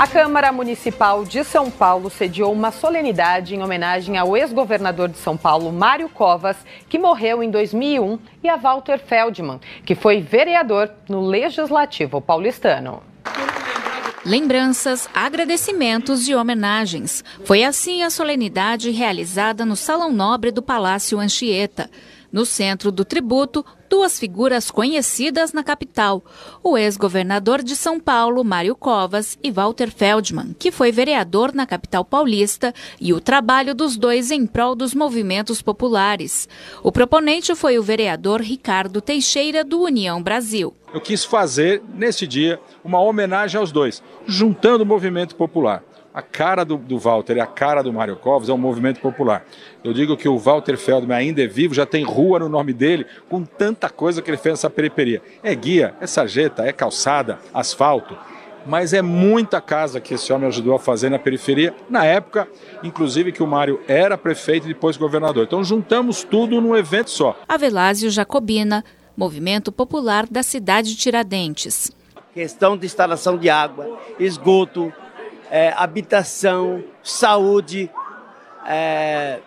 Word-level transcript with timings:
A 0.00 0.06
Câmara 0.06 0.52
Municipal 0.52 1.24
de 1.24 1.42
São 1.42 1.72
Paulo 1.72 2.08
sediou 2.08 2.52
uma 2.52 2.70
solenidade 2.70 3.56
em 3.56 3.64
homenagem 3.64 4.16
ao 4.16 4.36
ex-governador 4.36 5.08
de 5.08 5.18
São 5.18 5.36
Paulo, 5.36 5.72
Mário 5.72 6.08
Covas, 6.08 6.56
que 6.88 7.00
morreu 7.00 7.42
em 7.42 7.50
2001, 7.50 8.16
e 8.40 8.48
a 8.48 8.54
Walter 8.54 9.00
Feldman, 9.00 9.58
que 9.84 9.96
foi 9.96 10.20
vereador 10.20 10.88
no 11.08 11.26
Legislativo 11.26 12.20
paulistano. 12.20 13.02
Lembranças, 14.24 15.08
agradecimentos 15.12 16.28
e 16.28 16.34
homenagens. 16.34 17.24
Foi 17.44 17.64
assim 17.64 18.04
a 18.04 18.10
solenidade 18.10 18.92
realizada 18.92 19.64
no 19.64 19.74
Salão 19.74 20.12
Nobre 20.12 20.52
do 20.52 20.62
Palácio 20.62 21.18
Anchieta. 21.18 21.90
No 22.30 22.44
centro 22.44 22.92
do 22.92 23.06
tributo, 23.06 23.64
duas 23.88 24.18
figuras 24.18 24.70
conhecidas 24.70 25.52
na 25.52 25.64
capital: 25.64 26.22
o 26.62 26.76
ex-governador 26.76 27.62
de 27.62 27.74
São 27.74 27.98
Paulo, 27.98 28.44
Mário 28.44 28.76
Covas, 28.76 29.38
e 29.42 29.50
Walter 29.50 29.90
Feldman, 29.90 30.54
que 30.58 30.70
foi 30.70 30.92
vereador 30.92 31.54
na 31.54 31.66
capital 31.66 32.04
paulista, 32.04 32.74
e 33.00 33.14
o 33.14 33.20
trabalho 33.20 33.74
dos 33.74 33.96
dois 33.96 34.30
em 34.30 34.46
prol 34.46 34.74
dos 34.74 34.94
movimentos 34.94 35.62
populares. 35.62 36.48
O 36.82 36.92
proponente 36.92 37.54
foi 37.54 37.78
o 37.78 37.82
vereador 37.82 38.42
Ricardo 38.42 39.00
Teixeira, 39.00 39.64
do 39.64 39.80
União 39.80 40.22
Brasil. 40.22 40.74
Eu 40.92 41.00
quis 41.00 41.24
fazer, 41.24 41.82
nesse 41.94 42.26
dia, 42.26 42.60
uma 42.84 43.00
homenagem 43.00 43.58
aos 43.58 43.72
dois, 43.72 44.02
juntando 44.26 44.84
o 44.84 44.86
movimento 44.86 45.34
popular 45.34 45.82
a 46.12 46.22
cara 46.22 46.64
do, 46.64 46.76
do 46.76 46.98
Walter 46.98 47.36
e 47.36 47.40
a 47.40 47.46
cara 47.46 47.82
do 47.82 47.92
Mário 47.92 48.16
Covas 48.16 48.48
é 48.48 48.52
um 48.52 48.58
movimento 48.58 49.00
popular. 49.00 49.44
Eu 49.84 49.92
digo 49.92 50.16
que 50.16 50.28
o 50.28 50.38
Walter 50.38 50.76
Feldman 50.76 51.16
ainda 51.16 51.42
é 51.42 51.46
vivo, 51.46 51.74
já 51.74 51.86
tem 51.86 52.04
rua 52.04 52.38
no 52.38 52.48
nome 52.48 52.72
dele, 52.72 53.06
com 53.28 53.44
tanta 53.44 53.88
coisa 53.88 54.22
que 54.22 54.30
ele 54.30 54.36
fez 54.36 54.54
nessa 54.54 54.70
periferia. 54.70 55.22
É 55.42 55.54
guia, 55.54 55.94
é 56.00 56.06
sarjeta, 56.06 56.64
é 56.64 56.72
calçada, 56.72 57.38
asfalto, 57.52 58.16
mas 58.66 58.92
é 58.92 59.00
muita 59.00 59.60
casa 59.60 60.00
que 60.00 60.14
esse 60.14 60.32
homem 60.32 60.48
ajudou 60.48 60.74
a 60.74 60.78
fazer 60.78 61.08
na 61.08 61.18
periferia, 61.18 61.74
na 61.88 62.04
época, 62.04 62.48
inclusive, 62.82 63.32
que 63.32 63.42
o 63.42 63.46
Mário 63.46 63.80
era 63.86 64.18
prefeito 64.18 64.66
e 64.66 64.74
depois 64.74 64.96
governador. 64.96 65.44
Então 65.44 65.62
juntamos 65.62 66.24
tudo 66.24 66.60
num 66.60 66.76
evento 66.76 67.10
só. 67.10 67.38
Avelásio 67.48 68.10
Jacobina, 68.10 68.84
Movimento 69.16 69.72
Popular 69.72 70.26
da 70.26 70.42
cidade 70.42 70.90
de 70.90 70.96
Tiradentes. 70.96 71.90
Questão 72.34 72.76
de 72.76 72.86
instalação 72.86 73.36
de 73.36 73.48
água, 73.48 73.98
esgoto, 74.18 74.92
é, 75.50 75.72
habitação, 75.76 76.84
saúde, 77.02 77.90
é, 78.66 79.40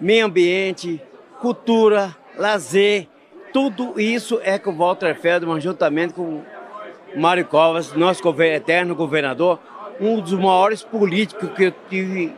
meio 0.00 0.26
ambiente, 0.26 1.02
cultura, 1.40 2.16
lazer, 2.36 3.08
tudo 3.52 4.00
isso 4.00 4.40
é 4.42 4.58
com 4.58 4.76
Walter 4.76 5.14
Feldman, 5.20 5.60
juntamente 5.60 6.14
com 6.14 6.42
Mário 7.16 7.44
Covas, 7.44 7.92
nosso 7.92 8.22
eterno 8.42 8.94
governador, 8.94 9.58
um 10.00 10.20
dos 10.20 10.32
maiores 10.32 10.82
políticos 10.82 11.50
que 11.50 11.64
eu 11.64 11.74
tive 11.88 12.32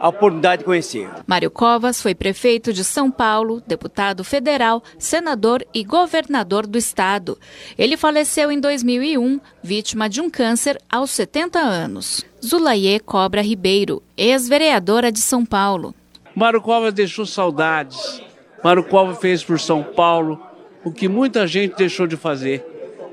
a 0.00 0.08
oportunidade 0.08 0.60
de 0.60 0.64
conhecer. 0.64 1.08
Mário 1.26 1.50
Covas 1.50 2.00
foi 2.00 2.14
prefeito 2.14 2.72
de 2.72 2.84
São 2.84 3.10
Paulo, 3.10 3.62
deputado 3.66 4.22
federal, 4.24 4.82
senador 4.98 5.64
e 5.74 5.84
governador 5.84 6.66
do 6.66 6.78
estado. 6.78 7.38
Ele 7.76 7.96
faleceu 7.96 8.50
em 8.50 8.60
2001, 8.60 9.40
vítima 9.62 10.08
de 10.08 10.20
um 10.20 10.30
câncer 10.30 10.80
aos 10.90 11.10
70 11.10 11.58
anos. 11.58 12.24
Zulaie 12.44 13.00
Cobra 13.00 13.42
Ribeiro, 13.42 14.02
ex-vereadora 14.16 15.10
de 15.10 15.20
São 15.20 15.44
Paulo. 15.44 15.94
Mário 16.34 16.60
Covas 16.60 16.94
deixou 16.94 17.26
saudades. 17.26 18.22
Mário 18.62 18.84
Covas 18.84 19.18
fez 19.18 19.42
por 19.42 19.58
São 19.58 19.82
Paulo 19.82 20.40
o 20.84 20.92
que 20.92 21.08
muita 21.08 21.46
gente 21.46 21.76
deixou 21.76 22.06
de 22.06 22.16
fazer. 22.16 22.64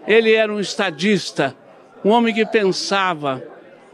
Ele 0.07 0.33
era 0.33 0.53
um 0.53 0.59
estadista, 0.59 1.55
um 2.03 2.11
homem 2.11 2.33
que 2.33 2.45
pensava, 2.45 3.43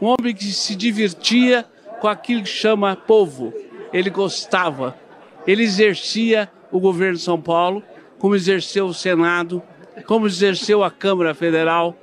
um 0.00 0.08
homem 0.08 0.34
que 0.34 0.44
se 0.44 0.76
divertia 0.76 1.64
com 2.02 2.08
aquilo 2.08 2.42
que 2.42 2.48
chama 2.48 2.96
povo. 2.96 3.54
Ele 3.92 4.10
gostava, 4.10 4.96
ele 5.46 5.62
exercia 5.62 6.50
o 6.72 6.80
governo 6.80 7.14
de 7.14 7.22
São 7.22 7.40
Paulo, 7.40 7.80
como 8.18 8.34
exerceu 8.34 8.86
o 8.86 8.94
Senado, 8.94 9.62
como 10.04 10.26
exerceu 10.26 10.82
a 10.82 10.90
Câmara 10.90 11.32
Federal, 11.32 11.96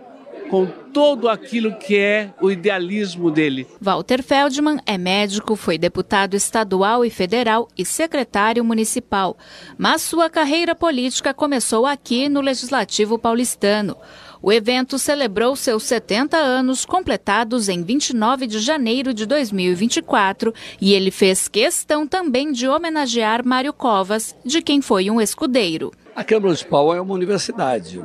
com 0.49 0.65
todo 0.65 1.29
aquilo 1.29 1.75
que 1.77 1.97
é 1.97 2.33
o 2.41 2.49
idealismo 2.49 3.29
dele. 3.29 3.67
Walter 3.79 4.23
Feldman 4.23 4.79
é 4.85 4.97
médico, 4.97 5.55
foi 5.55 5.77
deputado 5.77 6.35
estadual 6.35 7.05
e 7.05 7.09
federal 7.09 7.67
e 7.77 7.85
secretário 7.85 8.63
municipal, 8.63 9.37
mas 9.77 10.01
sua 10.01 10.29
carreira 10.29 10.73
política 10.73 11.33
começou 11.33 11.85
aqui 11.85 12.27
no 12.27 12.41
Legislativo 12.41 13.17
paulistano. 13.19 13.95
O 14.41 14.53
evento 14.53 14.97
celebrou 14.97 15.53
seus 15.55 15.83
70 15.83 16.37
anos, 16.37 16.85
completados 16.85 17.67
em 17.67 17.83
29 17.83 18.47
de 18.47 18.59
janeiro 18.59 19.13
de 19.13 19.25
2024, 19.25 20.53
e 20.79 20.93
ele 20.93 21.11
fez 21.11 21.49
questão 21.49 22.07
também 22.07 22.51
de 22.53 22.67
homenagear 22.67 23.45
Mário 23.45 23.73
Covas, 23.73 24.33
de 24.45 24.61
quem 24.61 24.81
foi 24.81 25.11
um 25.11 25.19
escudeiro. 25.19 25.91
A 26.15 26.23
Câmara 26.23 26.47
Municipal 26.47 26.95
é 26.95 27.01
uma 27.01 27.13
universidade. 27.13 28.01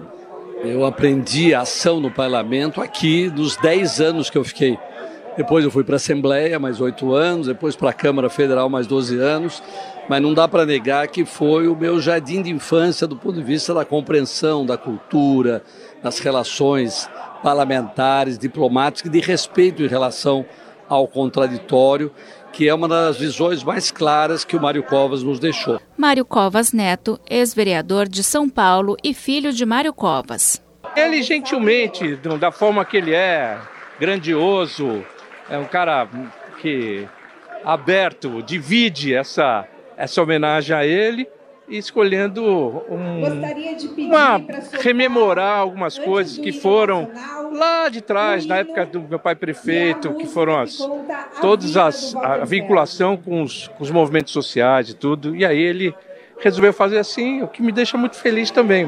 Eu 0.65 0.87
aprendi 0.87 1.53
a 1.53 1.61
ação 1.61 2.01
no 2.01 2.11
parlamento 2.11 2.81
aqui 2.81 3.29
nos 3.29 3.55
10 3.59 4.01
anos 4.01 4.31
que 4.31 4.39
eu 4.39 4.43
fiquei. 4.43 4.79
Depois 5.37 5.63
eu 5.63 5.71
fui 5.71 5.85
para 5.85 5.97
a 5.97 5.97
Assembleia, 5.97 6.59
mais 6.59 6.81
oito 6.81 7.13
anos, 7.13 7.49
depois 7.49 7.77
para 7.77 7.91
a 7.91 7.93
Câmara 7.93 8.31
Federal, 8.31 8.71
mais 8.71 8.87
12 8.87 9.19
anos. 9.19 9.63
Mas 10.09 10.23
não 10.23 10.33
dá 10.33 10.49
para 10.49 10.65
negar 10.65 11.07
que 11.09 11.27
foi 11.27 11.69
o 11.69 11.77
meu 11.77 12.01
jardim 12.01 12.41
de 12.41 12.51
infância 12.51 13.07
do 13.07 13.15
ponto 13.15 13.35
de 13.35 13.43
vista 13.43 13.75
da 13.75 13.85
compreensão 13.85 14.65
da 14.65 14.79
cultura, 14.79 15.63
das 16.03 16.19
relações 16.19 17.11
parlamentares, 17.43 18.39
diplomáticas, 18.39 19.13
de 19.13 19.21
respeito 19.21 19.83
em 19.83 19.87
relação 19.87 20.47
ao 20.89 21.07
contraditório, 21.09 22.13
que 22.53 22.69
é 22.69 22.75
uma 22.75 22.87
das 22.87 23.17
visões 23.17 23.63
mais 23.65 23.91
claras 23.91 24.45
que 24.45 24.57
o 24.57 24.61
Mário 24.61 24.83
Covas 24.83 25.23
nos 25.23 25.39
deixou. 25.39 25.81
Mário 25.97 26.25
Covas 26.25 26.73
Neto, 26.73 27.19
ex-vereador 27.29 28.09
de 28.09 28.23
São 28.23 28.49
Paulo 28.49 28.97
e 29.03 29.13
filho 29.13 29.53
de 29.53 29.67
Mário 29.67 29.93
Covas. 29.93 30.63
Ele 30.97 31.23
gentilmente, 31.23 32.17
da 32.39 32.53
forma 32.53 32.85
que 32.85 32.97
ele 32.97 33.13
é, 33.13 33.59
grandioso, 33.99 35.05
é 35.51 35.59
um 35.59 35.65
cara 35.65 36.09
que 36.61 37.09
aberto, 37.65 38.43
divide 38.43 39.15
essa, 39.15 39.67
essa 39.97 40.23
homenagem 40.23 40.77
a 40.77 40.87
ele 40.87 41.27
escolhendo 41.69 42.45
um, 42.45 44.07
uma, 44.07 44.41
rememorar 44.81 45.59
algumas 45.59 45.99
coisas 45.99 46.37
que 46.39 46.53
foram 46.53 47.11
lá 47.53 47.89
de 47.89 48.01
trás, 48.01 48.47
na 48.47 48.59
época 48.59 48.87
do 48.87 49.01
meu 49.01 49.19
pai 49.19 49.35
prefeito, 49.35 50.15
que 50.15 50.27
foram 50.27 50.59
as, 50.59 50.79
todas 51.41 51.77
as 51.77 52.15
a 52.17 52.45
vinculação 52.45 53.17
com 53.17 53.43
os, 53.43 53.69
com 53.69 53.83
os 53.83 53.91
movimentos 53.91 54.33
sociais 54.33 54.91
e 54.91 54.95
tudo. 54.95 55.35
E 55.35 55.45
aí 55.45 55.59
ele 55.59 55.95
resolveu 56.39 56.73
fazer 56.73 56.99
assim, 56.99 57.43
o 57.43 57.49
que 57.49 57.63
me 57.63 57.73
deixa 57.73 57.97
muito 57.97 58.17
feliz 58.17 58.51
também. 58.51 58.87